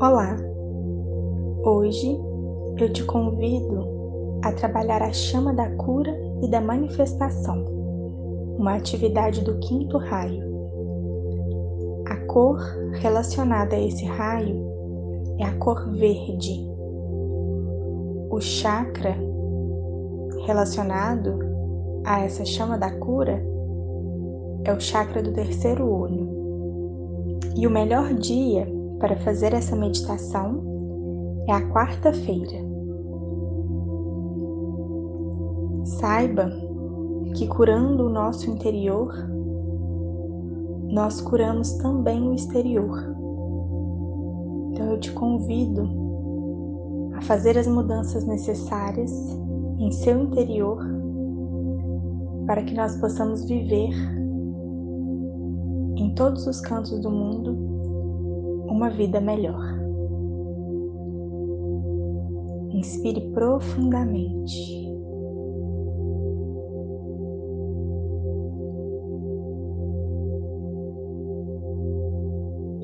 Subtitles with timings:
[0.00, 0.36] Olá!
[1.64, 2.16] Hoje
[2.78, 3.84] eu te convido
[4.44, 7.64] a trabalhar a chama da cura e da manifestação,
[8.56, 10.40] uma atividade do quinto raio.
[12.06, 12.60] A cor
[13.00, 14.64] relacionada a esse raio
[15.36, 16.64] é a cor verde.
[18.30, 19.16] O chakra
[20.46, 21.40] relacionado
[22.04, 23.44] a essa chama da cura
[24.62, 26.28] é o chakra do terceiro olho.
[27.56, 30.62] E o melhor dia para fazer essa meditação
[31.46, 32.58] é a quarta-feira.
[35.84, 36.50] Saiba
[37.34, 39.12] que curando o nosso interior,
[40.90, 43.16] nós curamos também o exterior.
[44.70, 45.88] Então eu te convido
[47.14, 49.10] a fazer as mudanças necessárias
[49.78, 50.78] em seu interior
[52.46, 53.90] para que nós possamos viver
[55.96, 57.67] em todos os cantos do mundo
[58.78, 59.60] uma vida melhor.
[62.70, 64.86] Inspire profundamente.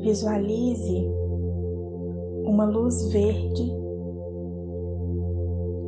[0.00, 1.06] Visualize
[2.46, 3.70] uma luz verde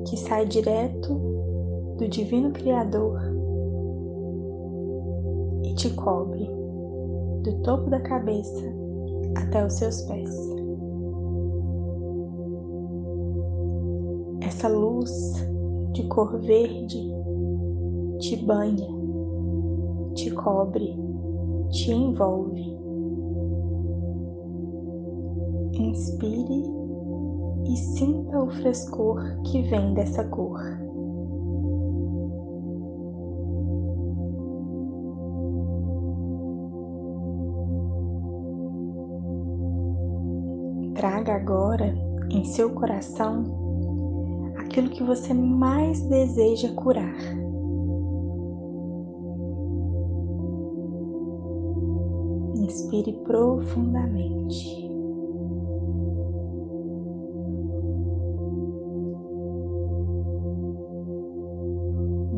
[0.06, 1.14] que sai direto
[1.96, 3.18] do Divino Criador
[5.64, 6.46] e te cobre
[7.42, 8.83] do topo da cabeça
[9.36, 10.30] até os seus pés.
[14.42, 15.10] Essa luz
[15.92, 16.98] de cor verde
[18.18, 18.88] te banha,
[20.14, 20.96] te cobre,
[21.70, 22.74] te envolve.
[25.78, 26.64] Inspire
[27.66, 30.83] e sinta o frescor que vem dessa cor.
[41.04, 41.94] Traga agora
[42.30, 43.44] em seu coração
[44.56, 47.14] aquilo que você mais deseja curar.
[52.56, 54.88] Inspire profundamente.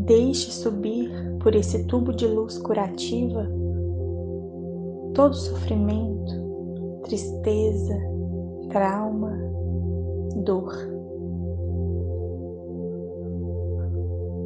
[0.07, 3.49] Deixe subir por esse tubo de luz curativa
[5.15, 8.16] todo sofrimento, tristeza,
[8.69, 9.33] trauma,
[10.45, 10.73] dor.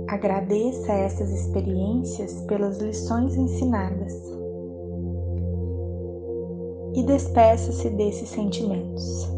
[0.09, 4.13] Agradeça essas experiências pelas lições ensinadas
[6.95, 9.29] e despeça-se desses sentimentos.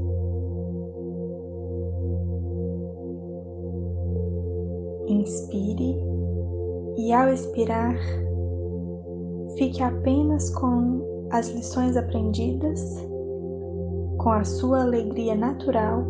[5.06, 6.00] Inspire
[6.96, 7.96] e ao expirar,
[9.56, 12.80] fique apenas com as lições aprendidas,
[14.22, 16.04] com a sua alegria natural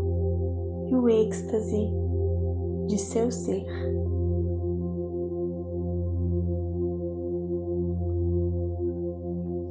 [0.91, 1.91] e o êxtase
[2.87, 3.65] de seu ser.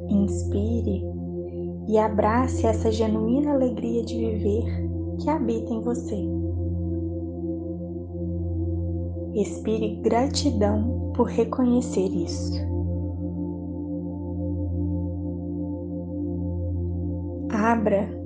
[0.09, 1.03] Inspire
[1.87, 6.17] e abrace essa genuína alegria de viver que habita em você.
[9.35, 12.59] Expire gratidão por reconhecer isso.
[17.51, 18.20] Abra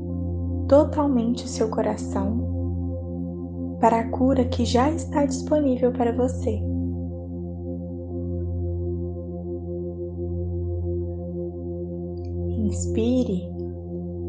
[0.67, 6.59] totalmente seu coração para a cura que já está disponível para você.
[12.57, 13.47] Inspire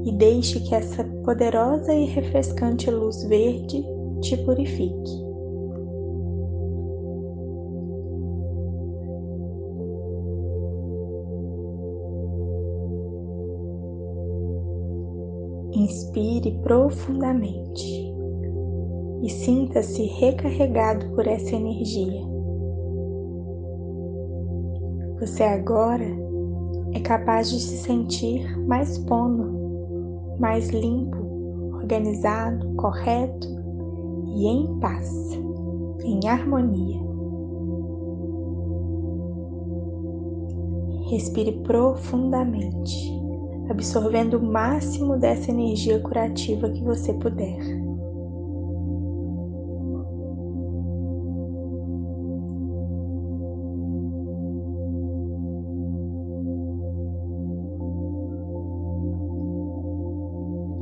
[0.05, 3.83] e deixe que essa poderosa e refrescante luz verde
[4.21, 5.25] te purifique.
[15.76, 18.10] Inspire profundamente
[19.22, 22.22] e sinta-se recarregado por essa energia.
[25.20, 26.06] Você agora
[26.94, 31.19] é capaz de se sentir mais pleno, mais limpo,
[31.75, 33.46] organizado, correto
[34.34, 35.38] e em paz,
[36.02, 37.02] em harmonia.
[41.11, 43.16] Respire profundamente
[43.69, 47.59] absorvendo o máximo dessa energia curativa que você puder.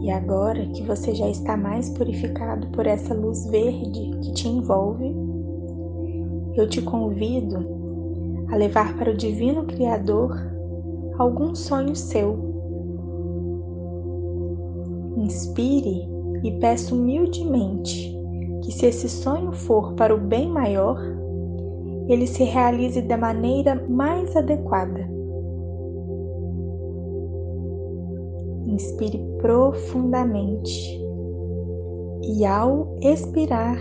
[0.00, 5.16] E agora que você já está mais purificado por essa luz verde que te envolve,
[6.54, 7.56] eu te convido
[8.50, 10.36] a levar para o Divino Criador
[11.18, 12.53] algum sonho seu
[15.24, 16.06] Inspire
[16.42, 18.14] e peça humildemente
[18.62, 21.00] que, se esse sonho for para o bem maior,
[22.06, 25.08] ele se realize da maneira mais adequada.
[28.66, 31.00] Inspire profundamente
[32.22, 33.78] e, ao expirar,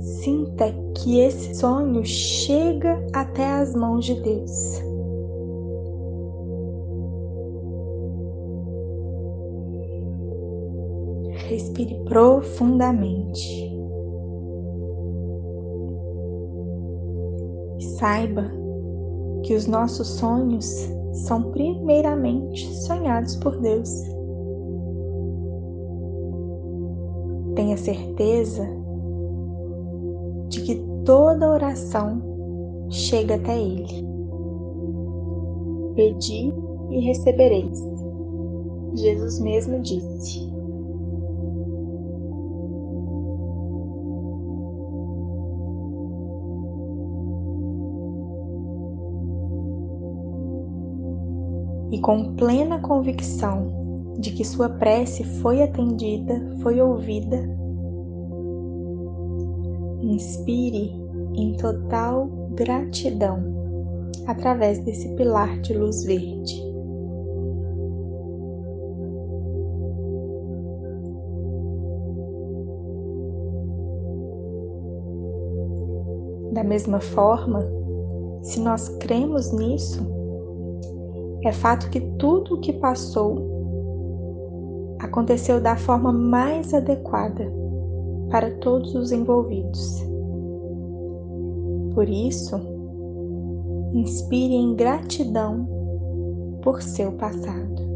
[0.00, 4.87] sinta que esse sonho chega até as mãos de Deus.
[11.78, 13.72] Respire profundamente.
[17.78, 18.50] E saiba
[19.44, 20.66] que os nossos sonhos
[21.12, 23.88] são primeiramente sonhados por Deus.
[27.54, 28.68] Tenha certeza
[30.48, 32.20] de que toda oração
[32.90, 34.04] chega até Ele.
[35.94, 36.52] Pedi
[36.90, 37.78] e recebereis.
[38.94, 40.47] Jesus mesmo disse.
[51.90, 57.38] E com plena convicção de que sua prece foi atendida, foi ouvida,
[60.00, 60.92] inspire
[61.34, 63.42] em total gratidão
[64.26, 66.68] através desse pilar de luz verde.
[76.52, 77.64] Da mesma forma,
[78.42, 80.17] se nós cremos nisso,
[81.44, 83.58] é fato que tudo o que passou
[84.98, 87.50] aconteceu da forma mais adequada
[88.30, 90.04] para todos os envolvidos.
[91.94, 92.56] Por isso,
[93.94, 95.66] inspire em gratidão
[96.62, 97.87] por seu passado.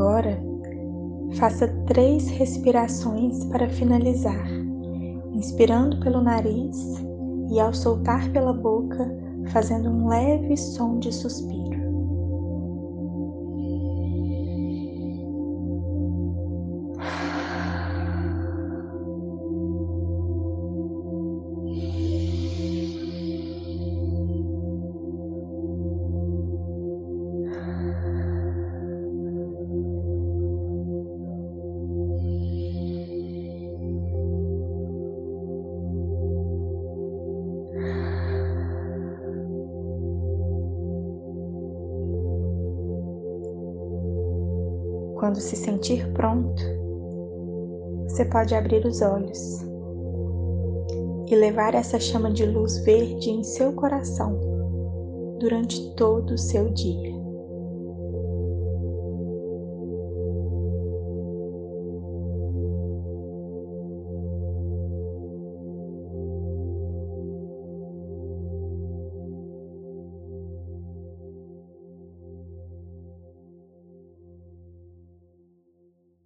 [0.00, 0.42] Agora,
[1.34, 4.48] faça três respirações para finalizar,
[5.34, 7.04] inspirando pelo nariz
[7.52, 9.06] e ao soltar pela boca,
[9.52, 11.59] fazendo um leve som de suspiro.
[45.20, 46.62] Quando se sentir pronto,
[48.04, 49.60] você pode abrir os olhos
[51.28, 54.40] e levar essa chama de luz verde em seu coração
[55.38, 57.19] durante todo o seu dia.